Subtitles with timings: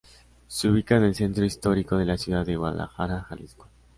[0.47, 3.67] Se ubica en el centro histórico de la ciudad de Guadalajara, Jalisco.